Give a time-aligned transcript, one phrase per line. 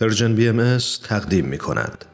[0.00, 0.78] Persian BMS
[1.08, 2.04] تقدیم می کند.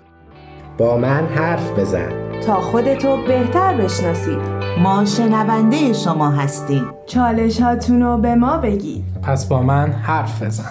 [0.78, 2.40] با من حرف بزن.
[2.40, 4.38] تا خودتو بهتر بشناسید
[4.78, 6.84] ما شنونده شما هستیم.
[7.06, 9.04] چالش هاتونو به ما بگید.
[9.22, 10.70] پس با من حرف بزن.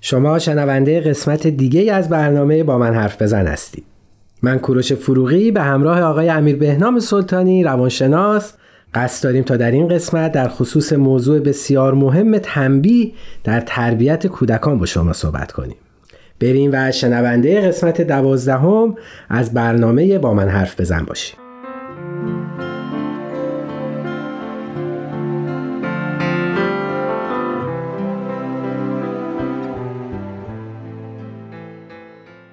[0.00, 3.84] شما شنونده قسمت دیگه از برنامه با من حرف بزن هستید.
[4.42, 8.52] من کوروش فروغی به همراه آقای امیر بهنام سلطانی روانشناس
[8.94, 13.12] قصد داریم تا در این قسمت در خصوص موضوع بسیار مهم تنبیه
[13.44, 15.76] در تربیت کودکان با شما صحبت کنیم.
[16.40, 18.94] بریم و شنونده قسمت دوازدهم
[19.28, 21.49] از برنامه با من حرف بزن باشیم.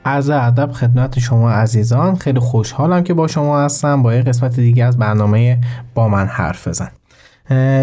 [0.07, 4.03] عرض ادب خدمت شما عزیزان خیلی خوشحالم که با شما هستم.
[4.03, 5.59] با یه قسمت دیگه از برنامه
[5.93, 6.89] با من حرف بزن.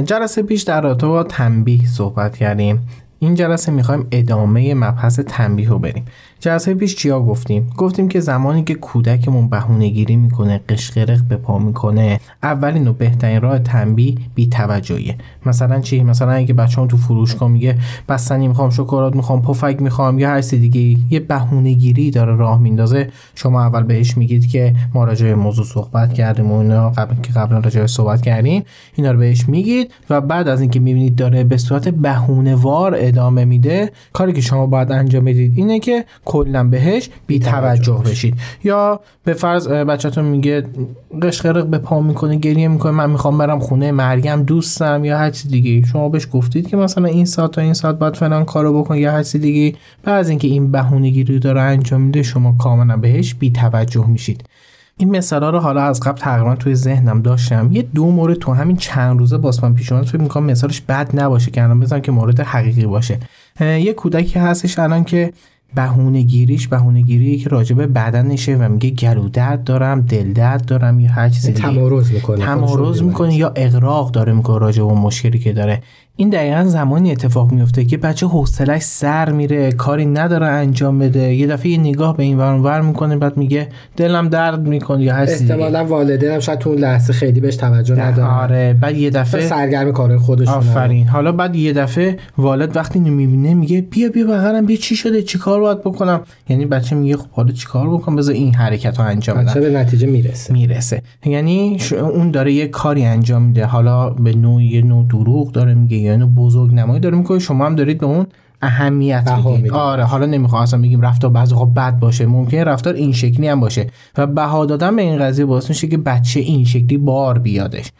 [0.04, 2.88] جلسه پیش در رابطه با تنبیه صحبت کردیم.
[3.24, 6.04] این جلسه می‌خوایم ادامه مبحث تنبیه رو بریم.
[6.40, 11.58] جلسه پیش چیا گفتیم؟ گفتیم که زمانی که کودکمون بهونه گیری می‌کنه قشقرق به پا
[11.58, 15.14] می‌کنه اولین و بهترین راه تنبیه بی توجهیه
[15.46, 20.28] مثلا چی؟ مثلا اگه بچه‌م تو فروشگاه میگه بستنی می‌خوام شکلات می‌خوام پفک می‌خوام یا
[20.28, 23.10] هر چیز دیگه یه بهونه گیری داره راه میندازه.
[23.34, 27.58] شما اول بهش میگید که ما راجع موضوع صحبت کردیم و اینا قبل که قبلا
[27.58, 28.62] راجع صحبت کردیم
[28.94, 33.44] اینا رو بهش میگید و بعد از اینکه می‌بینید داره به صورت بهونه وار ادامه
[33.44, 38.34] میده کاری که شما باید انجام بدید اینه که کلا بهش بی توجه بشید.
[38.64, 40.62] یا به فرض بچهتون میگه
[41.22, 45.50] قشقرق به پا می‌کنه گریه می‌کنه من می‌خوام برم خونه مریم دوستم یا هر چیز
[45.50, 45.86] دیگه.
[45.86, 49.12] شما بهش گفتید که مثلا این ساعت تا این ساعت باید فلان کارو بکن یا
[49.12, 49.78] هر چیز دیگه.
[50.02, 54.44] بعد از اینکه این بهونه گیری داره انجام میده شما کاملا بهش بی توجه میشید.
[54.96, 57.68] این مثالا رو حالا از قبل تقریبا توی ذهنم داشتم.
[57.72, 61.20] یه دو مورد تو همین چند روزه باز من پیش اومد فکر می‌کنم مثالش بد
[61.20, 63.18] نباشه که الان بزنم که مورد حقیقی باشه.
[63.60, 65.32] یه کودکی هستش الان که
[65.74, 71.00] بهونه گیریش بهونه گیری که راجب بدنشه و میگه گلو درد دارم دل درد دارم
[71.00, 72.44] یا هر چیزی تمارز می‌کنه.
[72.44, 75.82] تمارز می‌کنه یا اغراق داره می‌کنه راجب اون مشکلی که داره.
[76.16, 81.34] این دقیقا زمانی اتفاق میفته که بچه حوصلش سر میره کاری نداره انجام بده.
[81.34, 85.42] یه دفعه یه نگاه به این ور می‌کنه بعد میگه دلم درد می‌کنه یا هست
[85.42, 85.78] احتمالا
[86.34, 90.18] هم شاید تو اون لحظه خیلی بهش توجه نداره آره بعد یه دفعه سرگرم کار
[90.18, 91.08] خودشون آفرین.
[91.08, 95.60] حالا بعد یه دفعه والد وقتی می‌بینه میگه بیا بیا بغلم بیا چی شده؟ چیکار
[95.60, 99.60] باید بکنم؟ یعنی بچه میگه خب حالا چیکار بکنم؟ بذار این حرکت رو انجام بدم.
[99.60, 100.52] به نتیجه می‌رسه.
[100.52, 101.02] می‌رسه.
[101.26, 103.66] یعنی اون داره یه کاری انجام میده.
[103.66, 107.38] حالا به نوع یه نوع دروغ داره میگه یعنی بزرگ نمایی داره می‌کنه.
[107.38, 108.26] شما هم دارید به اون
[108.62, 112.26] اهمیت می‌دید آره حالا نمی‌خوام اصلا بگیم رفتار بعضی خب بد باشه.
[112.26, 113.86] ممکنه رفتار این شکلی هم باشه.
[114.18, 117.92] و بها دادن به این قضیه باعث میشه که بچه این شکلی بار بیادش.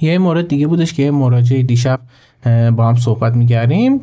[0.00, 2.00] یه مورد دیگه بودش که مراجعه دیشب
[2.76, 3.98] با هم صحبت می‌کردیم.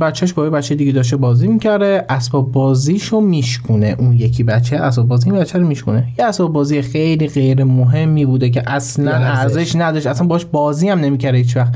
[0.00, 2.04] بچهش با یه بچه دیگه داشته بازی می‌کرده.
[2.08, 3.96] اسباب بازیشو میشکونه.
[3.98, 6.08] اون یکی بچه اسباب بازی این بچه رو میشکونه.
[6.18, 10.06] یه اسباب بازی خیلی غیر مهمی بوده که اصلا ارزش نداشت.
[10.06, 11.74] اصلا باش بازی هم نمی‌کرده هیچ وقت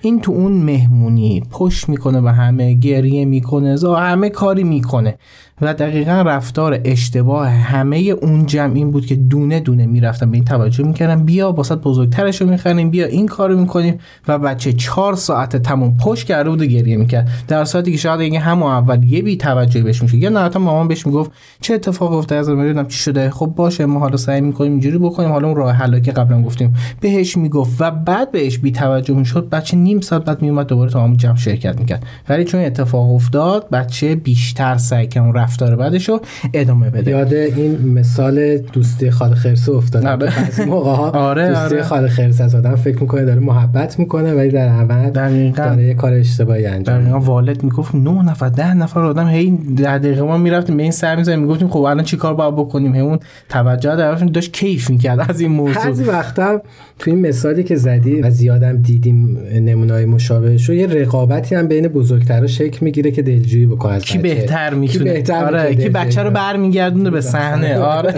[0.00, 5.18] این تو اون مهمونی پشت می‌کنه به همه گریه می‌کنه زا همه کاری می‌کنه.
[5.60, 10.30] و دقیقا رفتار اشتباه همه اون جمع این بود که دونه دونه می‌رفتن.
[10.30, 13.98] به این توجه می‌کردن بیا باسط بزرگترش رو می‌خریم بیا این کارو می‌کنیم.
[14.28, 17.28] و بچه چهار ساعت تموم پشت کرده بود و گریه می‌کرد.
[17.48, 20.88] در صورتی که شاید اگه همون اول یه بی توجهی بهش میشه یا نه مامان
[20.88, 21.30] بهش می‌گفت
[21.60, 23.30] چه اتفاق افتاد از من چی شده.
[23.30, 25.28] خب باشه ما حالا سعی می‌کنیم اینجوری بکنیم.
[25.28, 26.74] حالا اون راه حلی که قبلا گفتیم.
[27.00, 31.16] بهش می‌گفت و بعد بهش بی توجه می‌شد بچه نیم ساعت بعد میومد دوباره تمام
[31.16, 32.02] جمع شرکت می‌کرد.
[32.28, 36.20] ولی چون اتفاق افتاد بچه بیشتر سعی کرد رفتار بعدش رو
[36.54, 37.10] ادامه بده.
[37.10, 40.26] یاد این مثال دوستی خال خرس افتادم آره.
[40.26, 41.82] بعضی موقع ها آره دوستی آره.
[41.82, 45.64] خال خرس از آدم فکر می‌کنه داره محبت می‌کنه ولی در دقیقاً.
[45.64, 47.20] داره یه کار اشتباهی انجام دقیقا.
[47.20, 51.16] والد می‌گفت نه نفر ده نفر آدم هی در دقیقه ما می‌رفتیم به این سر
[51.16, 53.18] می‌زنیم می‌گفتیم خب الان چیکار باید بکنیم؟ هی اون
[53.48, 56.62] توجه در داشت کیف می‌کرد از این بعضی موضوع وقتا
[56.98, 59.38] تو این مثالی که زدی و زیادم دیدیم
[59.76, 64.18] نمونای مشابه شو یه رقابتی هم بین بزرگترا شکل می‌گیره که دلجویی بکنه از کی.
[64.18, 66.30] بهتر کی می‌تونه؟ بهتر آره کی بچه رو.
[66.30, 68.14] برمیگردونه به صحنه؟ آره.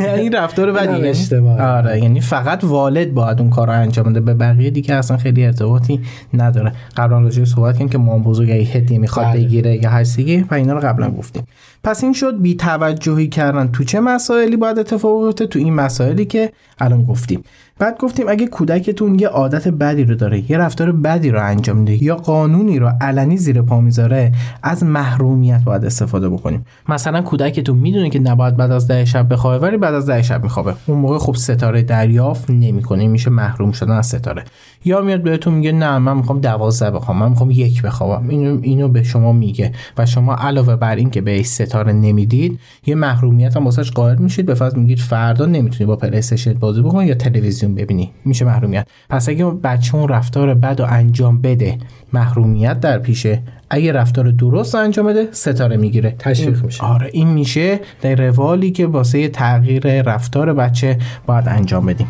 [0.18, 1.62] این رفتار بدی اشتباهه.
[1.62, 4.20] آره یعنی فقط والد باید اون کار رو انجام بده.
[4.20, 6.00] به بقیه دیگه اصلا خیلی ارتباطی
[6.34, 6.72] نداره.
[6.96, 9.44] قبلا راجع صحبت کردیم که مام بزرگ هدیه می‌خواد بله.
[9.44, 11.46] بگیره یا چیزی و اینا رو قبلا گفتیم.
[11.84, 16.24] پس این شد بی توجهی کردن تو چه مسائلی باید اتفاق بیفته؟ تو این مسائلی
[16.24, 17.44] که الان گفتیم.
[17.82, 22.04] بعد گفتیم اگه کودکتون یه عادت بدی رو داره یه رفتار بدی رو انجام میده
[22.04, 24.32] یا قانونی رو علنی زیر پا می‌ذاره
[24.62, 26.66] از محرومیت باید استفاده بکنیم.
[26.88, 30.42] مثلا کودکتون می‌دونه که نباید بعد از ده شب بخوابه ولی بعد از ده شب
[30.42, 30.74] میخوابه.
[30.86, 34.44] اون موقع خب ستاره دریافت نمی‌کنه میشه محروم شدن از ستاره.
[34.84, 38.28] یا میاد بهتون میگه نه من می‌خوام دوازده بخوام من می‌خوام یک بخوابم.
[38.28, 42.94] اینو اینو به شما میگه و شما علاوه بر این که به ستاره نمی‌دید یه
[42.94, 44.46] محرومیت هم واسش قائل میشید.
[44.46, 46.20] به فرض میگید فردا نمی‌تونی با پلی
[46.60, 48.10] بازی بکنی یا تلویزیون ببینی.
[48.24, 48.86] میشه محرومیت.
[49.10, 51.78] پس اگه بچه اون رفتار بد و انجام بده
[52.12, 53.42] محرومیت در پیشه.
[53.70, 56.16] اگه رفتار درست انجام بده ستاره می‌گیره.
[56.18, 56.84] تشویق میشه.
[56.84, 57.80] آره این میشه.
[58.02, 62.08] در روالی که واسه تغییر رفتار بچه باید انجام بدیم.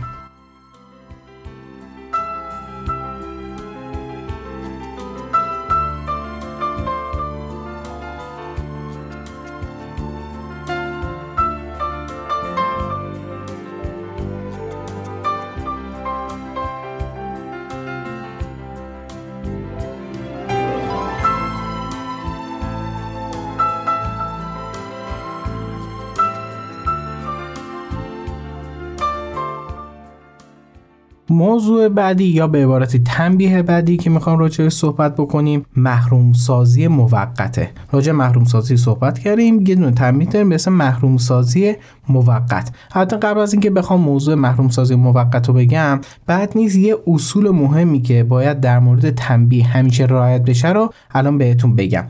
[31.32, 37.70] موضوع بعدی یا به عبارتی تنبیه بعدی که می‌خوام راجع صحبت بکنیم محروم سازی موقته.
[37.92, 41.74] راجع محروم سازی صحبت کردیم یه دونه تنبیه داریم به اسم محروم سازی
[42.08, 42.72] موقت.
[42.92, 47.50] حتی قبل از اینکه بخوام موضوع محروم سازی موقت رو بگم بعد نیست یه اصول
[47.50, 52.04] مهمی که باید در مورد تنبیه همیشه رعایت بشه رو الان بهتون بگم.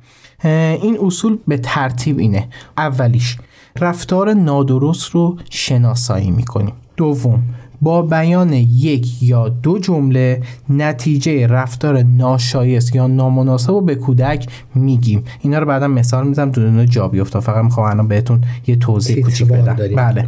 [0.82, 2.48] این اصول به ترتیب اینه.
[2.76, 3.38] اولیش
[3.80, 6.72] رفتار نادرست رو شناسایی می‌کنیم.
[6.96, 7.42] دوم
[7.82, 15.25] با بیان یک یا دو جمله نتیجه رفتار ناشایست یا نامناسب رو به کودک میگیم.
[15.40, 19.49] اینا رو بعدا مثال می‌زنم دونه جا بیفته فقط می‌خوام الان بهتون یه توضیح کوچیک
[19.49, 19.76] بدم.
[19.96, 20.26] بله.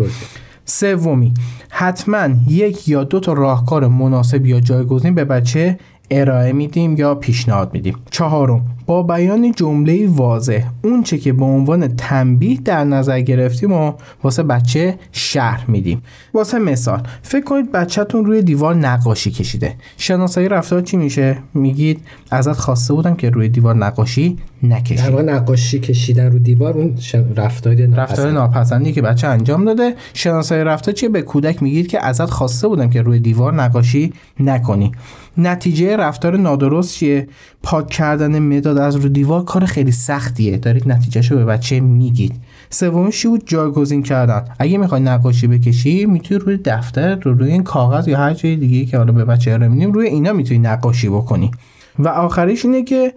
[0.65, 1.35] سومی
[1.69, 5.79] حتما یک یا دو تا راهکار مناسب یا جایگزین به بچه
[6.11, 7.95] ارائه میدیم یا پیشنهاد میدیم.
[8.11, 10.63] چهارم با بیان جمله واضح.
[10.83, 13.93] اون چه که به عنوان تنبیه در نظر گرفتیم و
[14.23, 16.03] واسه بچه شهر میدیم.
[16.35, 19.75] واسه مثال فکر کنید بچهتون روی دیوار نقاشی کشیده.
[19.97, 22.01] شناسایی رفتار چی میشه؟ میگید
[22.31, 24.95] ازت خواسته بودم که روی دیوار نقاشی نکشی.
[24.95, 26.95] در واقع نقاشی کشیدن رو دیوار اون
[27.37, 27.99] رفتار ناپسند.
[27.99, 29.95] رفتار ناپسندی که بچه انجام داده.
[30.15, 34.93] شناسایی رفتار چیه؟ به کودک میگید که ازت خواسته بودم که روی دیوار نقاشی نکنی.
[35.39, 37.29] نتیجه رفتار نادرست چیه؟
[37.63, 40.57] پاک کردن مداد از رو دیوار کار خیلی سختیه.
[40.57, 42.35] دارید نتیجهش رو به بچه میگید.
[42.71, 44.45] سومش بود جایگزین کردن.
[44.59, 48.85] اگه می‌خوای نقاشی بکشی می‌تونی روی دفتر رو روی این کاغذ یا هر جای دیگه
[48.85, 51.51] که حالا به بچه ارائه میدیم روی اینا می‌تونی نقاشی بکنی.
[51.99, 53.13] و آخریش اینه که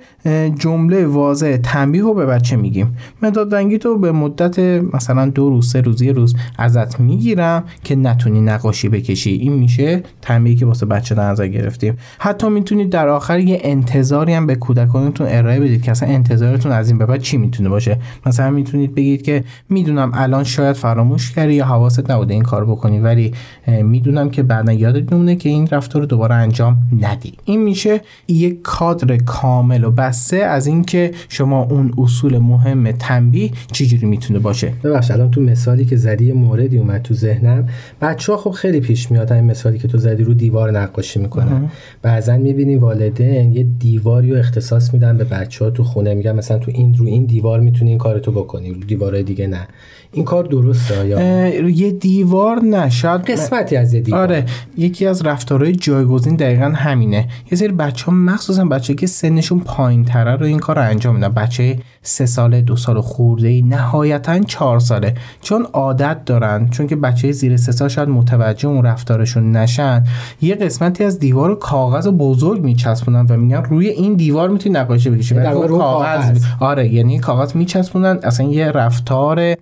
[0.59, 2.97] جمله واضح تنبیه رو به بچه میگیم.
[3.21, 4.59] مداد رنگی تو به مدت
[4.93, 9.31] مثلا دو روز سه روز یه روز ازت می‌گیرم که نتونی نقاشی بکشی.
[9.31, 11.97] این میشه تنبیهی که واسه بچه در نظر گرفتیم.
[12.19, 16.89] حتی می‌تونید در آخر یه انتظاری هم به کودکانتون ارائه بدید که اصلا انتظارتون از
[16.89, 17.97] این به بعد چی می‌تونه باشه.
[18.25, 22.99] مثلا می‌تونید بگید که می‌دونم الان شاید فراموش کردی یا حواست نبوده این کار بکنی
[22.99, 23.33] ولی
[23.83, 27.33] می‌دونم که بعدا یادت میمونه که این رفتار رو دوباره انجام ندی.
[27.45, 34.07] این میشه یک کادر کامل و بسته از اینکه شما اون اصول مهم تنبیه چجوری
[34.07, 37.67] می‌تونه باشه؟ ببخشید الان تو مثالی که زدی موردی اومد تو ذهنم.
[38.01, 41.69] بچه ها خب خیلی پیش میاد این مثالی که تو زدی رو دیوار نقاشی می‌کنن.
[42.01, 46.57] بعضا می‌بینی والدین یه دیواری رو اختصاص میدن به بچه ها تو خونه میگن مثلا
[46.57, 49.67] تو این رو این دیوار می‌تونی این کارتو بکنی رو دیوارهای دیگه نه.
[50.11, 54.21] این کار درسته یا یه دیوار نه شاید قسمتی از یه دیوار.
[54.21, 54.45] آره
[54.77, 57.27] یکی از رفتارهای جایگزین دقیقا همینه.
[57.51, 61.15] یه سری بچه ها مخصوصا بچه که سنشون پایین تره رو این کار رو انجام
[61.15, 61.29] میدن.
[61.29, 65.13] بچه سه ساله دو سال خورده ای نهایتا چهار ساله.
[65.41, 70.03] چون عادت دارن چون که بچه زیر سه سال شاید متوجه اون رفتارشون نشن
[70.41, 75.35] یه قسمتی از دیوار کاغذ بزرگ میچسبونن و میگن روی این دیوار می‌تونی نقاشی بکشی.
[75.35, 76.43] کاغذ, کاغذ.
[76.59, 79.55] آره یعنی کاغذ میچسبونن اصلا یه رفتار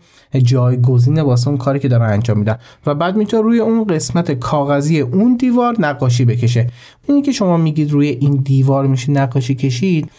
[0.44, 2.56] جایگزین واسه اون کاری که دارن انجام میدن.
[2.86, 6.68] و بعد می‌تونه روی اون قسمت کاغذی اون دیوار نقاشی بکشه.
[7.08, 10.12] اینی که شما میگید روی این دیوار میشه نقاشی کشید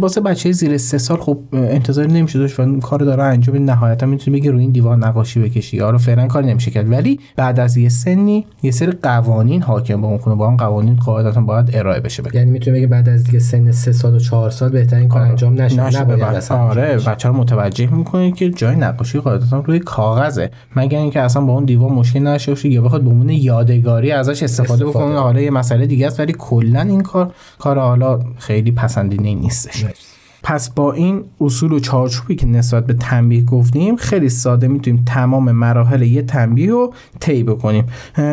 [0.00, 4.38] واسه بچه زیر سه سال خب انتظار نمیشه داشت و کار داره انجام نهایتا می‌تونی
[4.38, 5.76] بگی روی این دیوار نقاشی بکشی.
[5.76, 6.90] یا رو فعلا کاری نمیشه کرد.
[6.90, 10.96] ولی بعد از یه سنی یه سری قوانین حاکم به اون کنه با اون قوانین
[10.96, 12.22] قاعدتا باید ارائه بشه.
[12.34, 15.62] یعنی می‌تونه بگه بعد از دیگه سن سه سال و چهار سال بهترین کار انجام
[15.62, 15.84] نشه.
[15.86, 20.50] نشه آره بچه رو متوجه می‌کنه که جای نقاشی قاعدتا روی کاغذه.
[20.76, 24.72] مگر اینکه اصلا با اون دیوار مشکل نشه یا بخواد به عنوان یادگاری ازش استفاده,
[24.84, 24.84] استفاده.
[24.84, 26.21] بکنه حالا یه مسئله دیگه است.
[26.22, 29.84] ولی کلا این کار کار حالا خیلی پسندینه نیستش.
[30.44, 35.52] پس با این اصول و چارچوبی که نسبت به تنبیه گفتیم خیلی ساده می‌تونیم تمام
[35.52, 37.84] مراحل یه تنبیه رو طی بکنیم.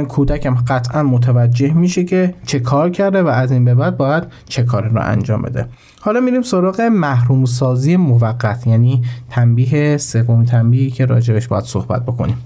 [0.07, 4.63] کودکم قطعا متوجه میشه که چه کار کرده و از این به بعد باید چه
[4.63, 5.65] کار رو انجام بده.
[6.01, 12.37] حالا میریم سراغ محروم سازی موقت یعنی تنبیه سوم تنبیهی که راجبش باید صحبت بکنیم.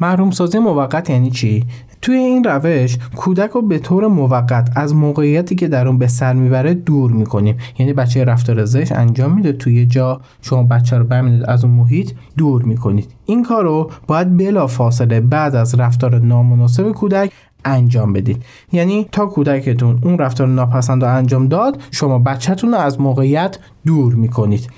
[0.00, 1.64] محروم سازی موقت یعنی چی؟
[2.04, 6.32] توی این روش کودک رو به طور موقت از موقعیتی که در اون به سر
[6.32, 7.56] می‌بره دور می‌کنیم.
[7.78, 12.10] یعنی بچه رفتار زش انجام میده توی جا شما بچه رو برمیدید از اون محیط
[12.36, 13.10] دور می‌کنید.
[13.26, 17.30] این کار رو باید بلا فاصله بعد از رفتار نامناسب کودک
[17.64, 18.42] انجام بدید.
[18.72, 24.14] یعنی تا کودکتون اون رفتار ناپسند رو انجام داد شما بچهتون رو از موقعیت دور
[24.14, 24.68] می‌کنید.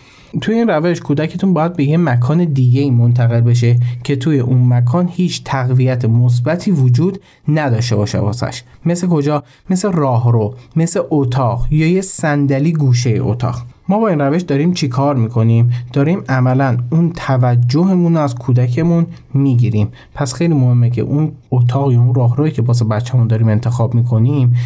[0.41, 5.09] توی این روش کودکتون باید به یه مکان دیگه منتقل بشه که توی اون مکان
[5.13, 8.63] هیچ تقویت مثبتی وجود نداشته باشه واسش.
[8.87, 13.63] مثل کجا؟ مثل راهرو مثل اتاق یا یه صندلی گوشه اتاق.
[13.89, 19.89] ما با این روش داریم چی کار می‌کنیم؟ داریم عملا اون توجهمون از کودکمون می‌گیریم.
[20.15, 24.57] پس خیلی مهمه که اون اتاق یا اون راهروی که واسه بچه‌مون داریم انتخاب می‌کنیم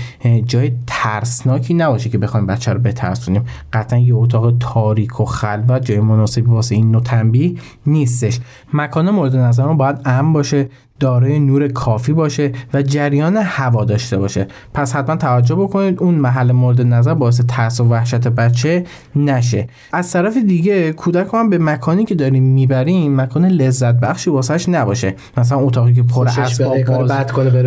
[0.46, 3.44] جای ترسناکی نباشه که بخوایم بچه رو بترسونیم.
[3.72, 7.54] قطعا یه اتاق تاریک و خلوت جای مناسبی واسه این نوع تنبیه
[7.86, 8.40] نیستش.
[8.72, 10.68] مکان مورد نظرمون باید امن باشه
[11.00, 14.46] دارای نور کافی باشه و جریان هوا داشته باشه.
[14.74, 18.84] پس حتما توجه بکنید اون محل مورد نظر باعث ترس و وحشت بچه
[19.16, 19.66] نشه.
[19.92, 25.14] از طرف دیگه کودک هم به مکانی که داریم می‌بریم مکان لذت بخشی واسش نباشه.
[25.36, 27.10] مثلا اتاقی که پر اسباب باز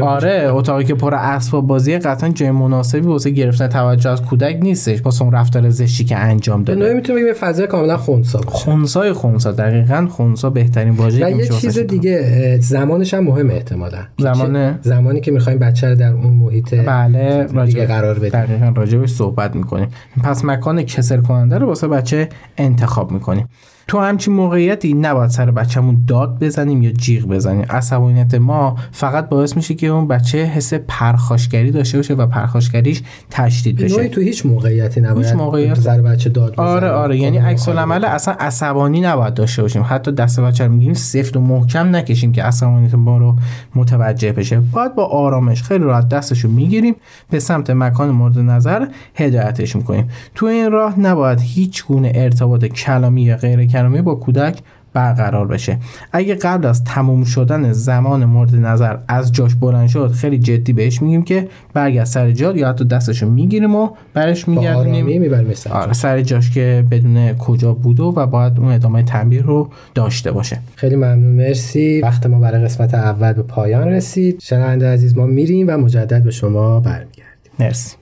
[0.02, 5.02] آره اتاقی که پر اسباب بازی قطعا جای مناسبی واسه گرفتن توجه از کودک نیستش.
[5.06, 6.80] واسه اون رفتار زشتی که انجام داده.
[6.80, 12.58] نه می‌تونم بگم فضای کاملا خونسا خونسای خونسا دقیقاً خونسا بهترین واژه یه چیز دیگه
[12.62, 13.98] زمانش هم مهم احتمالا.
[14.20, 18.30] زمان زمانی که می‌خوایم بچه رو در اون محیط بله دیگه قرار بدیم.
[18.30, 19.88] دقیقا راجبش صحبت می‌کنیم.
[20.24, 23.48] پس مکان کسل کننده رو واسه بچه انتخاب می‌کنیم.
[23.88, 27.66] تو همچین موقعیتی نباید سر بچهمون داد بزنیم یا جیغ بزنیم.
[27.70, 33.78] عصبانیت ما فقط باعث میشه که اون بچه حس پرخاشگری داشته باشه و پرخاشگریش تشدید
[33.78, 34.08] بشه.
[34.08, 36.70] تو هیچ موقعیتی نباید هیچ موقعیت سر بچه داد بزنیم.
[36.70, 37.18] آره آره.
[37.18, 39.86] یعنی عکس العمل اصلا عصبانی نباید داشته باشیم.
[39.90, 43.36] حتی دست بچه رو میگیم سفت و محکم نکشیم که عصبانیت ما رو
[43.76, 44.60] متوجه بشه.
[44.60, 46.96] باید با آرامش خیلی راحت دستشو می‌گیریم
[47.30, 50.10] به سمت مکان مورد نظر هدایتش می‌کنیم.
[50.36, 54.60] تو این راه نباید هیچ گونه ارتباط کلامی یا غیر کلامی با کودک
[54.94, 55.78] برقرار بشه.
[56.12, 61.02] اگه قبل از تموم شدن زمان مورد نظر از جاش بلند شد خیلی جدی بهش
[61.02, 65.32] میگیم که برگرد سر جا یا حتی دستشو می‌گیریم و برش میگردیم
[65.72, 70.60] آره سر جاش که بدون کجا بوده و باید اون ادامه تنبیه رو داشته باشه.
[70.76, 72.02] خیلی ممنون مرسی.
[72.02, 74.40] وقت ما برای قسمت اول به پایان رسید.
[74.42, 77.52] شنونده عزیز ما میریم و مجدد به شما برمیگردیم.
[77.60, 77.96] مرسی.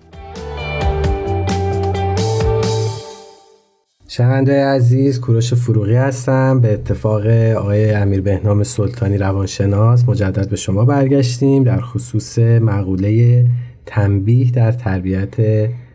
[4.14, 6.60] شنونده عزیز کوروش فروغی هستم.
[6.60, 7.26] به اتفاق
[7.58, 11.64] آقای امیر بهنام سلطانی روانشناس مجدد به شما برگشتیم.
[11.64, 13.46] در خصوص مقوله
[13.86, 15.36] تنبیه در تربیت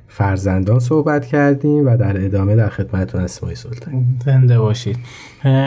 [0.08, 4.04] فرزندان صحبت کردیم و در ادامه در خدمتتون اسمای سلطانی.
[4.24, 4.98] زنده باشید.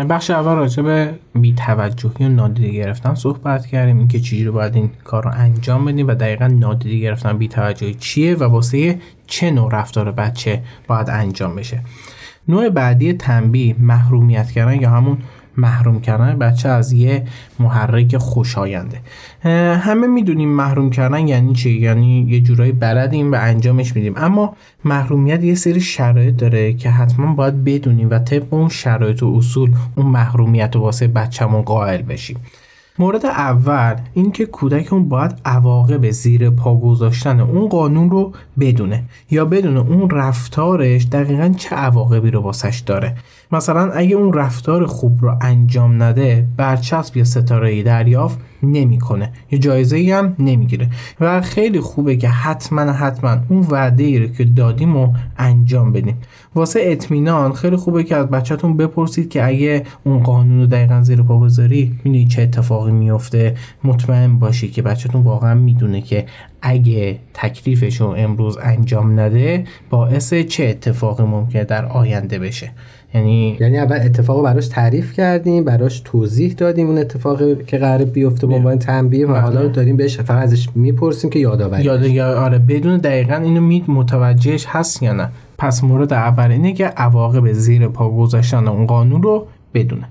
[0.09, 3.97] بخش اول راجع به بی‌توجهی و نادیده گرفتن صحبت کردیم.
[3.97, 8.43] اینکه چجوری باید این کار رو انجام بدیم و دقیقا نادیده گرفتن بی‌توجهی چیه و
[8.43, 11.79] واسه چه نوع رفتار بچه باید انجام بشه.
[12.49, 15.17] نوع بعدی تنبیه محرومیت کردن یا همون
[15.57, 17.23] محروم کردن بچه از یه
[17.59, 19.01] محرک خوشاینده.
[19.79, 24.13] همه می‌دونیم محروم کردن یعنی چی؟ یعنی یه جورایی بلدیم و انجامش میدیم.
[24.17, 29.35] اما محرومیت یه سری شرایط داره که حتما باید بدونیم و طبق اون شرایط و
[29.37, 32.37] اصول اون محرومیت رو واسه بچه‌مون قائل بشیم.
[32.99, 39.45] مورد اول اینکه کودک اون باید عواقب زیر پا گذاشتن اون قانون رو بدونه یا
[39.45, 43.15] بدونه اون رفتارش دقیقا چه عواقبی رو واسش داره.
[43.51, 49.31] مثلا اگه اون رفتار خوب رو انجام نده برچسب یا ستاره دریافت نمی‌کنه.
[49.51, 50.89] یا جایزه ای هم نمی‌گیره.
[51.19, 56.17] و خیلی خوبه که حتما حتما اون وعده ای رو که دادیم و انجام بدیم.
[56.55, 61.21] واسه اطمینان خیلی خوبه که از بچهتون بپرسید که اگه اون قانون رو دقیقا زیر
[61.21, 66.25] پا بذاری می‌دونی چه اتفاقی میفته مطمئن باشی که بچهتون واقعا می‌دونه که
[66.61, 72.71] اگه تکلیفش رو امروز انجام نده باعث چه اتفاقی ممکنه در آینده بشه.
[73.13, 78.47] یعنی یعنی اول اتفاق براش تعریف کردیم براش توضیح دادیم اون اتفاقی که قرار بیفته
[78.47, 79.69] به عنوان تنبیه و حالا بله.
[79.69, 81.83] داریم بهش فقط ازش می‌پرسیم که یادآوری.
[81.83, 85.29] یاد یا آره بدون دقیقا اینو می متوجهش هست یا نه.
[85.57, 90.05] پس مورد اول اینه که عواقب زیر پا گذاشتن اون قانون رو بدونه.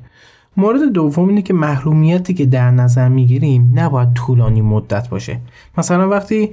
[0.57, 5.39] مورد دوم اینه که محرومیتی که در نظر می‌گیریم نباید طولانی مدت باشه.
[5.79, 6.51] مثلا وقتی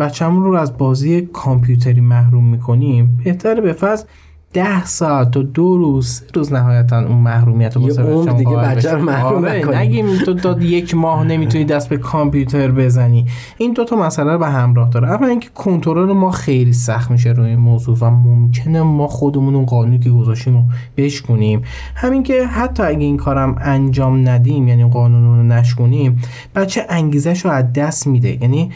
[0.00, 4.04] بچه‌مون رو از بازی کامپیوتری محروم می‌کنیم بهتره به فضل
[4.52, 9.02] ده ساعت و دو روز سه روز نهایتا اون محرومیت رو عمر دیگه بچه رو.
[9.02, 9.78] محروم آره، نکنیم.
[9.78, 13.26] نگیم تو تا یک ماه نمی‌تونی دست به کامپیوتر بزنی.
[13.58, 15.10] این دو تا مسئله رو به همراه داره.
[15.10, 19.66] اما اینکه کنترل ما خیلی سخت میشه روی این موضوع و ممکنه ما خودمون اون
[19.66, 20.62] قانونی که گذاشتیم رو
[20.96, 21.62] بشکنیم
[21.94, 26.22] همین که حتی اگه این کارم انجام ندیم یعنی قانون رو نشکنیم
[26.54, 28.42] بچه انگیزش رو از دست میده.
[28.42, 28.70] یعنی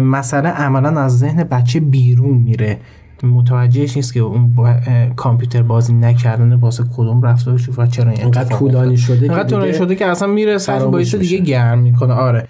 [0.00, 2.78] مسئله عملا از ذهن بچه بیرون میره.
[3.26, 8.24] متوجهش نیست که اون با اه، کامپیوتر بازی نکردن واسه کدوم رفتارش و چرا این
[8.24, 8.96] انقدر اتفاق طولانی.
[8.96, 11.38] شده که انقدر طولانی شده که اصلا میره سر فراموش باعث دیگه.
[11.38, 12.46] گرم می‌کنه آره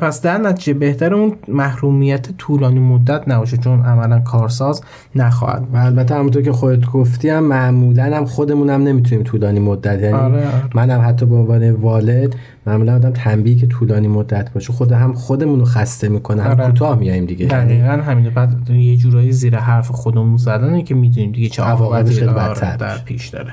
[0.00, 4.80] پس در نتیجه بهتر اون محرومیت طولانی مدت نباشه چون عملا کارساز
[5.14, 10.14] نخواهد و البته همونطور که خودت گفتی هم معمولا هم خودمونم نمی‌تونیم طولانی مدت یعنی
[10.14, 10.46] آره، آره.
[10.74, 12.34] منم حتی به عنوان والد
[12.66, 16.66] معمولا آدم تنبیه که طولانی مدت باشه خود هم خودمون رو خسته می‌کنه هم آره.
[16.66, 17.46] کوتاه میایم دیگه.
[17.46, 18.30] دقیقا همینه.
[18.30, 22.20] بعد یه جورایی زیر حرف خودمون زدنه که می‌دونیم دیگه چه عواقبی
[22.78, 22.98] در.
[22.98, 23.52] پیش داره.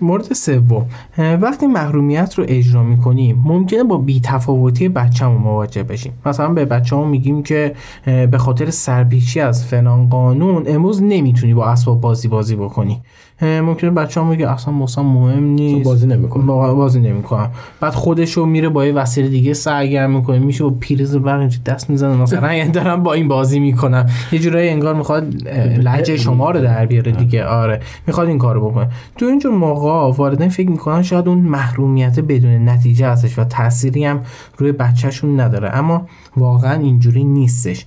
[0.00, 0.86] مورد سوم
[1.18, 6.12] وقتی محرومیت رو اجرا می‌کنیم ممکنه با بیتفاوتی بچه‌مون مواجه بشیم.
[6.26, 12.00] مثلا به بچه‌مون میگیم که به خاطر سرپیچی از فلان قانون امروز نمی‌تونی با اسباب
[12.00, 13.00] بازی بازی بکنی.
[13.42, 15.84] ممکنه بچه‌ها میگه اصلا مثلا مهم نیست.
[15.84, 16.46] بازی نمی‌کنم.
[16.46, 17.50] با- بازی نمی‌کنم.
[17.80, 20.38] بعد خودشو میره با یه وسیله دیگه سرگرم می‌کنه.
[20.38, 22.16] میشه با پیرز برق اینجوری دست می‌زنه.
[22.16, 24.06] مثلا یعنی دارم با این بازی می‌کنم.
[24.32, 27.44] یه جورایی انگار می‌خواد اه، لهجه شما رو در بیاره دیگه.
[27.44, 27.80] آره.
[28.06, 28.88] می‌خواد این کارو بکنه.
[29.16, 34.20] تو اینجور موقع والدین فکر می‌کنن شاید اون محرومیت بدون نتیجه ازش و تأثیری هم
[34.58, 35.76] روی بچهشون نداره.
[35.76, 37.86] اما واقعا اینجوری نیستش.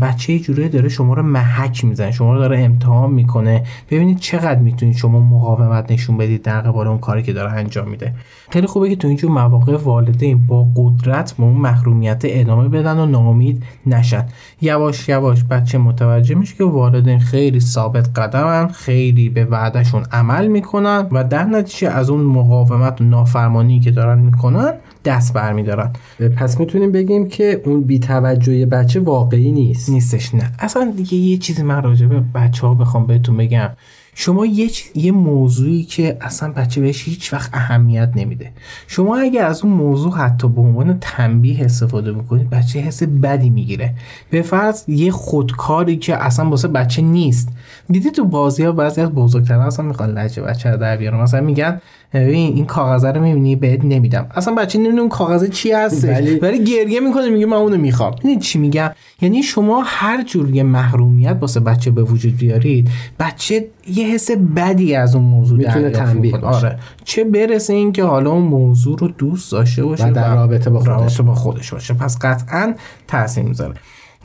[0.00, 3.62] بچه جوری داره شما رو محک می‌زنه شما رو داره امتحان می‌کنه.
[3.90, 8.14] ببینید چقدر می‌تونید شما مقاومت نشون بدید در قبال اون کاری که داره انجام میده.
[8.50, 13.06] خیلی خوبه که تو اینجور مواقع والدین با قدرت به اون محرومیت ادامه بدن و
[13.06, 14.24] ناامید نشن.
[14.60, 21.06] یواش یواش بچه متوجه میشه که والدین خیلی ثابت قدمن خیلی به وعدهشون عمل می‌کنن
[21.12, 24.72] و در نتیجه از اون مقاومت و نافرمانی که دارن می‌کنن
[25.04, 25.92] دست برمیدارن.
[26.36, 29.90] پس می‌تونیم بگیم که اون بیتوجهی بچه واقعی نیست.
[29.90, 30.52] نیستش نه.
[30.58, 33.70] اصلا دیگه یه چیزی من راجع به بچه ها بخوام بهتون بگم.
[34.14, 38.50] شما یه, یه موضوعی که اصلا بچه بهش هیچ وقت اهمیت نمیده.
[38.86, 43.94] شما اگه از اون موضوع حتی به عنوان تنبیه استفاده می‌کنید بچه حس بدی می‌گیره.
[44.30, 47.48] به فرض یه خودکاری که اصلا واسه بچه نیست.
[47.90, 51.20] دیدی تو بازی ها بعضی از بزرگترها اصلا می‌خوان لجه بچه رو در بیارن.
[51.20, 51.80] مثلا میگن
[52.14, 54.26] ببین این کاغذه رو می‌بینی بهت نمیدم.
[54.34, 56.08] اصلا بچه نمی‌دونه اون کاغذه چی هستش.
[56.08, 58.14] ولی- ولی گریه می‌کنه میگه من اونو می‌خوام.
[58.24, 62.88] این چی میگم؟ یعنی شما هر جور یه محرومیت واسه بچه به وجود بیارید
[63.20, 66.38] بچه یه حس بدی از اون موضوع می‌تونه تنبیه.
[66.38, 66.66] باشه.
[66.66, 70.70] آره چه برسه این که حالا اون موضوع رو دوست داشته باشه و در رابطه
[70.70, 70.88] با خودش.
[70.88, 72.74] رابطه با خودش باشه پس قطعا
[73.08, 73.74] تاثیر می‌ذاره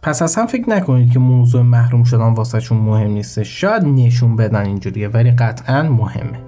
[0.02, 5.08] پس اصلا فکر نکنید که موضوع محروم شدن واسهشون مهم نیسته شاید نشون بدن اینجوریه
[5.08, 6.40] ولی قطعا مهمه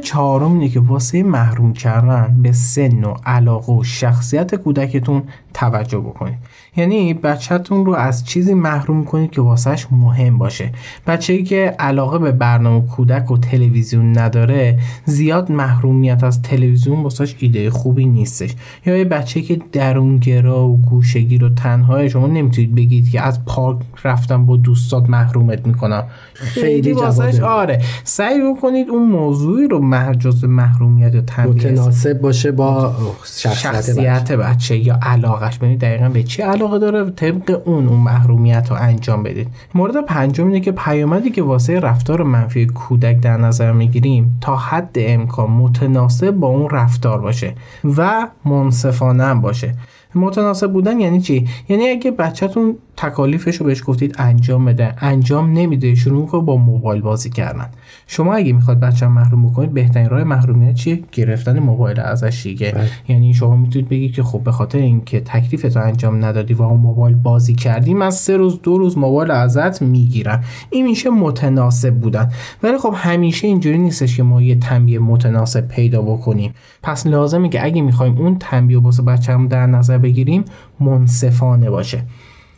[0.00, 5.22] چهارم اینه که واسه محروم کردن به سن و علاقه و شخصیت کودکتون
[5.60, 6.38] توجه بکنید.
[6.76, 10.72] یعنی بچهتون رو از چیزی محروم کنید که واسهش مهم باشه.
[11.06, 17.70] بچه‌ای که علاقه به برنامه کودک و تلویزیون نداره زیاد محرومیت از تلویزیون واسهش ایده
[17.70, 18.54] خوبی نیستش.
[18.86, 23.78] یا یه بچه که درونگرا و گوشگیر و تنهای شما نمی‌تونید بگید که از پارک
[24.04, 26.04] رفتن با دوستات محرومت می‌کنم.
[26.34, 27.82] خیلی واسهش آره.
[28.04, 32.94] سعی بکنید اون موضوعی رو جزو محرومیت یا متناسب باشه با
[33.24, 33.82] شخصیت, بچه.
[33.82, 34.76] شخصیت بچه.
[34.76, 39.48] یا علاقش ببینید دقیقا به چی علاقه داره؟ طبق اون اون محرومیت رو انجام بدید.
[39.74, 44.96] مورد پنجم اینه که پیامدی که واسه رفتار منفی کودک در نظر می‌گیریم تا حد
[44.96, 47.54] امکان متناسب با اون رفتار باشه
[47.96, 49.74] و منصفانه باشه.
[50.14, 54.94] متناسب بودن یعنی چی؟ یعنی اگه بچهتون تکالیفش رو بهش گفتید انجام بده.
[54.98, 55.94] انجام نمیده.
[55.94, 57.68] شروع کنه با موبایل بازی کردن.
[58.06, 62.74] شما اگه می‌خواد بچه محروم بکنید بهترین راه محرومیت چیه؟ گرفتن موبایل ازش دیگه.
[63.08, 66.80] یعنی شما می‌تونید بگید که خب به خاطر اینکه تکلیفت رو انجام ندادی و اون
[66.80, 70.44] موبایل بازی کردی من سه روز دو روز موبایل ازت می‌گیرم.
[70.70, 72.30] این میشه متناسب بودن.
[72.62, 76.54] ولی خب همیشه اینجوری نیستش که ما یه تنبیه متناسب پیدا بکنیم.
[76.82, 80.44] پس لازمه که اگه می‌خوایم اون تنبیه واسه بچه‌مون در نظر بگیریم
[80.80, 82.02] منصفانه باشه.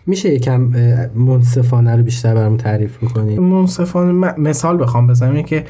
[0.07, 0.61] میشه یکم
[1.15, 5.65] منصفانه رو بیشتر برام تعریف کنید منصفانه م- مثال بخوام بزنم اینه که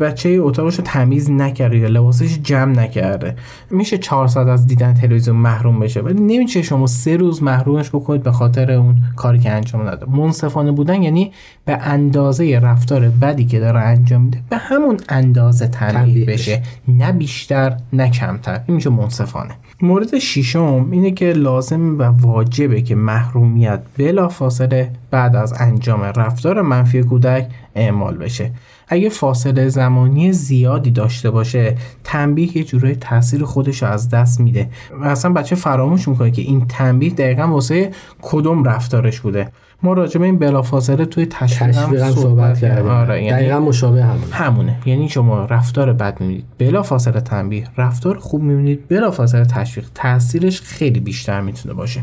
[0.00, 3.34] بچه اتاقش رو تمیز نکرده یا لباسش جمع نکرده.
[3.70, 8.22] میشه چهار ساعت از دیدن تلویزیون محروم بشه ولی نمیشه شما سه روز محرومش بکنید
[8.22, 11.32] به خاطر اون کاری که انجام نده منصفانه بودن یعنی
[11.64, 16.62] به اندازه رفتار بدی که داره انجام میده به همون اندازه تنبیه بشه.
[16.88, 18.60] نه بیشتر نه کمتر.
[18.66, 19.50] این میشه منصفانه.
[19.82, 26.62] مورد ششم اینه که لازم و واجبه که محرومیت بلا فاصله بعد از انجام رفتار
[26.62, 28.50] منفی کودک اعمال بشه.
[28.88, 34.68] اگه فاصله زمانی زیادی داشته باشه تنبیه یه جورای تاثیر خودش رو از دست میده.
[35.00, 37.90] و اصلا بچه فراموش می‌کنه که این تنبیه دقیقا واسه
[38.22, 39.48] کدوم رفتارش بوده.
[39.82, 42.90] ما راجع به این بلافاصله توی تشویق هم صحبت صحبت کردیم.
[42.90, 44.76] آره یعنی دقیقا مشابه همون همونه.
[44.86, 46.44] یعنی شما رفتار بد می‌بینید.
[46.58, 47.64] بلا فاصله تنبیه.
[47.76, 48.88] رفتار خوب می‌بینید.
[48.88, 49.86] بلا فاصله تشویق.
[49.94, 52.00] تاثیرش خیلی بیشتر می‌تونه باشه.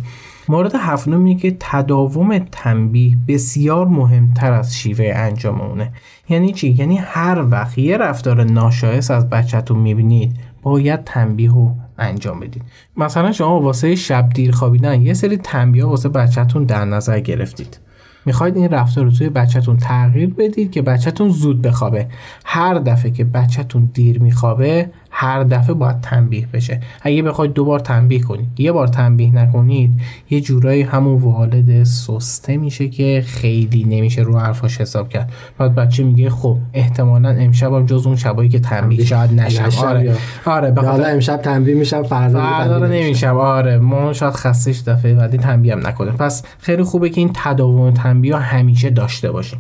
[0.50, 5.92] مورد هفتم اینه که تداوم تنبیه بسیار مهمتر از شیوه انجام اونه.
[6.30, 12.40] یعنی چی؟ یعنی هر وقت یه رفتار ناشایست از بچهتون می‌بینید باید تنبیه رو انجام
[12.40, 12.64] بدید.
[12.98, 17.80] مثلا شما واسه شب دیر خوابیدن یه سری تنبیه واسه بچهتون در نظر گرفتید.
[18.26, 22.08] می‌خواید این رفتار رو توی بچهتون تغییر بدید که بچهتون زود بخوابه.
[22.46, 26.80] هر دفعه که بچهتون دیر میخوابه هر دفعه باید تنبیه بشه.
[27.02, 29.92] اگه بخواید دو بار تنبیه کنید یه بار تنبیه نکنید
[30.30, 35.32] یه جورایی همون والد سسته میشه که خیلی نمیشه رو حرفاش حساب کرد.
[35.58, 39.86] بعد بچه میگه خب احتمالا امشبم جز اون شبایی که تنبیه شاید نشم.
[39.88, 40.16] آره.
[40.46, 43.38] آره حالا خاطر- امشب تنبیه میشم فردا فردا نمیشم.
[43.38, 47.92] آره ما شاید خستش دفعه بعدی تنبیه هم نکنه پس خیلی خوبه که این تداوم
[47.92, 49.60] تنبیه رو همیشه داشته باشیم.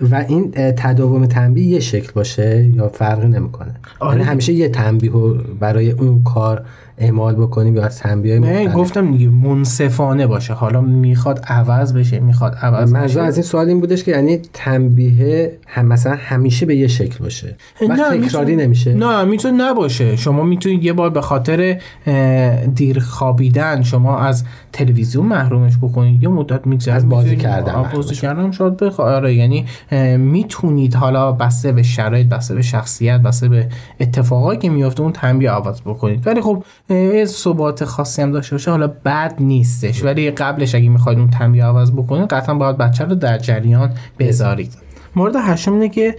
[0.00, 4.12] و این تداوم تنبیه یه شکل باشه یا فرقی نمی‌کنه آره.
[4.12, 5.12] یعنی همیشه یه تنبیه
[5.60, 6.64] برای اون کار
[6.98, 10.52] اعمال بکنیم یا از تنبیه نه گفتم دیگه منصفانه باشه.
[10.52, 13.20] حالا می‌خواد عوض بشه می‌خواد عوض بشه.
[13.20, 17.56] از این سوال این بودش که یعنی تنبیه هم مثلا همیشه به یه شکل باشه.
[17.88, 18.94] و تکراری نمیشه.
[18.94, 20.16] نه می‌تونه نباشه.
[20.16, 21.80] شما می‌تونید یه بار به خاطر
[22.74, 26.22] دیر خوابیدن شما از تلویزیون محرومش بکنید.
[26.22, 29.64] یه مدت میگذره از بازی کردن بازی کردن شاید بخوا آره یعنی
[30.18, 33.68] می‌تونید حالا بسته به شرایط بسته به شخصیت بسته به
[34.00, 36.26] اتفاقایی که میفته اون تنبیه عوض بکنید.
[36.26, 36.64] ولی خب
[37.24, 40.04] ثبات خاصی هم داشته باشه حالا بد نیستش.
[40.04, 44.72] ولی قبلش اگه می‌خواید اون تنبیه عوض بکنید قطعا باید بچه رو در جریان بذارید.
[45.16, 46.16] مورد هشتم اینه که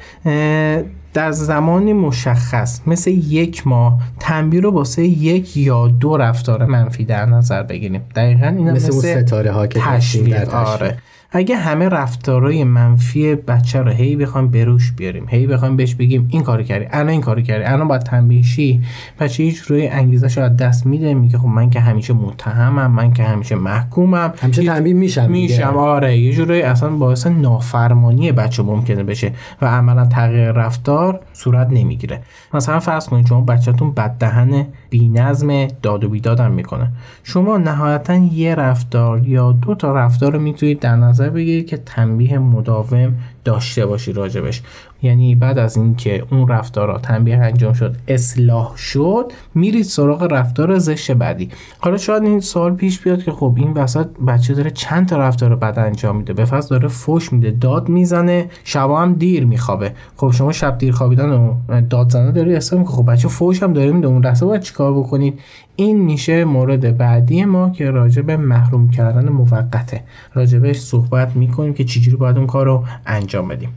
[1.13, 7.25] در زمانی مشخص مثل یک ماه تنبیه رو واسه یک یا دو رفتار منفی در
[7.25, 8.01] نظر بگیریم.
[8.15, 10.53] دقیقا این مثل اون ستاره ها که تشویق.
[10.53, 10.97] آره.
[11.37, 16.43] اگه همه رفتارهای منفی بچه رو هی بخوایم بروش بیاریم هی بخوایم بهش بگیم این
[16.43, 18.81] کارو کردی الان این کارو کردی الان باید تنبیه شی
[19.19, 23.23] بچه هیچ روی انگیزش از دست میده میگه خب من که همیشه متهمم من که
[23.23, 24.33] همیشه محکومم.
[24.41, 25.31] همیشه یه- تنبیه میشم.
[25.31, 31.67] میشم آره یه جورایی اصلا باعث نافرمانی بچه ممکنه بشه و عملا تغییر رفتار صورت
[31.71, 32.21] نمی‌گیره.
[32.53, 36.91] مثلا فرض کنید شما بچهتون بددهن بینظم داد و بیدادم می‌کنه.
[37.23, 42.37] شما نهایتا یه رفتار یا دو تا رفتار رو می‌تونید در نظر بگیرید که تنبیه
[42.37, 44.61] مداوم داشته باشی راجبش.
[45.05, 51.11] یعنی بعد از اینکه اون رفتارا تنبیه انجام شد اصلاح شد میرید سراغ رفتار زشت
[51.11, 51.49] بعدی.
[51.79, 55.55] حالا شاید این سوال پیش بیاد که خب این وسط بچه داره چند تا رفتار
[55.55, 59.91] بد انجام میده؟ به فرض داره فوش میده داد می‌زنه شبا هم دیر میخوابه.
[60.17, 63.73] خب شما شب دیر خوابیدن و داد زنه داری حساب می‌کنه خب بچه فوش هم
[63.73, 65.39] داره میده اون لحظه باید چیکار بکنید
[65.75, 70.03] این میشه مورد بعدی ما که راجع به محروم کردن موقته.
[70.33, 73.69] راجع صحبت می‌کنیم که چجوری باید اون کار رو انجام بدیم.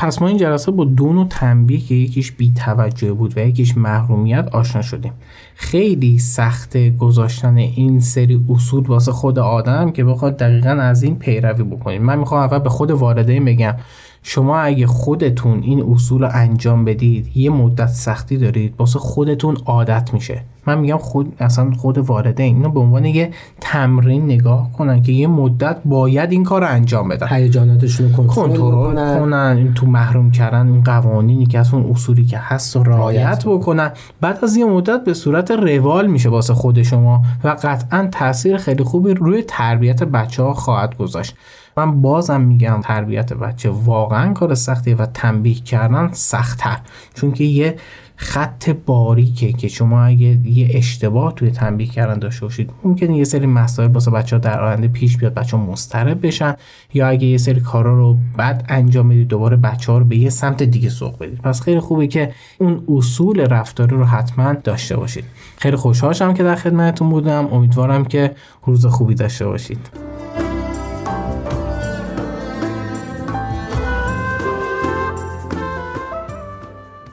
[0.00, 4.48] پس ما این جلسه با دو نوع تنبیه که یکیش بی‌توجهی بود و یکیش محرومیت
[4.52, 5.12] آشنا شدیم.
[5.54, 11.62] خیلی سخت گذاشتن این سری اصول واسه خود آدم که بخواد دقیقا از این پیروی
[11.62, 12.02] بکنیم.
[12.02, 13.74] من می‌خوام اول به خود والدین بگم.
[14.22, 20.14] شما اگه خودتون این اصول رو انجام بدید یه مدت سختی دارید واسه خودتون عادت
[20.14, 20.42] میشه.
[20.66, 23.30] من میگم خود اصلا خود والدین اینو به عنوان یه
[23.60, 27.26] تمرین نگاه کنن که یه مدت باید این کار رو انجام بدن.
[27.28, 32.24] هیجاناتشون رو کنترل کنن کنن این تو محروم کردن اون قوانینی که از اون اصولی
[32.24, 33.90] که هست و رعایت رعایت بکنن.
[34.20, 38.84] بعد از یه مدت به صورت روال میشه واسه خود شما و قطعا تاثیر خیلی
[38.84, 41.36] خوبی روی تربیت بچه ها خواهد گذاشت.
[41.80, 46.78] من بازم میگم تربیت بچه واقعا کار سختیه و تنبیه کردن سختتر.
[47.14, 47.76] چون که یه
[48.16, 53.46] خط باریکه که شما اگه یه اشتباه توی تنبیه کردن داشته باشید ممکنه یه سری
[53.46, 56.54] مسائل واسه بچه ها در آینده پیش بیاد بچه ها مضطرب بشن.
[56.94, 60.30] یا اگه یه سری کارا رو بد انجام بدید دوباره بچه ها رو به یه
[60.30, 61.38] سمت دیگه سوق بدید.
[61.38, 65.24] پس خیلی خوبه که اون اصول رفتاری رو حتما داشته باشید.
[65.56, 67.46] خیلی خوشحالم که در خدمتتون بودم.
[67.52, 68.34] امیدوارم که
[68.66, 70.09] روز خوبی داشته باشید.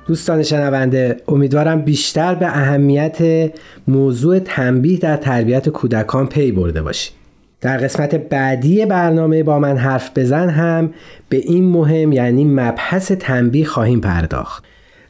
[0.08, 3.52] دوستان شنونده امیدوارم بیشتر به اهمیت
[3.88, 7.14] موضوع تنبیه در تربیت کودکان پی برده باشید.
[7.62, 10.94] در قسمت بعدی برنامه با من حرف بزن هم
[11.30, 14.64] به این مهم یعنی مبحث تنبیه خواهیم پرداخت.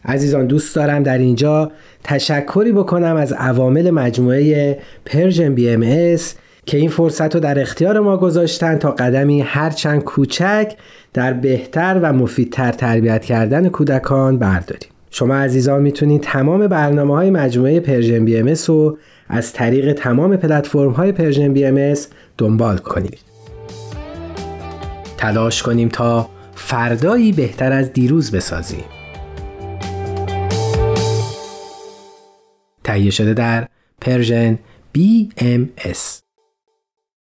[0.06, 1.72] عزیزان دوست دارم در اینجا
[2.04, 6.36] تشکری بکنم از عوامل مجموعه Persian BMS
[6.68, 10.76] که این فرصت رو در اختیار ما گذاشتن تا قدمی هرچند کوچک
[11.14, 14.90] در بهتر و مفیدتر تربیت کردن کودکان برداریم.
[15.12, 18.98] شما عزیزان می‌تونید تمام برنامه های مجموعه Persian BMS رو
[19.30, 21.94] از طریق تمام پلتفرم های Persian BMS
[22.38, 23.20] دنبال کنید.
[25.18, 28.86] تلاش کنیم تا فردایی بهتر از دیروز بسازیم.
[32.84, 33.68] تهیه شده در
[34.02, 34.60] Persian
[34.98, 36.27] BMS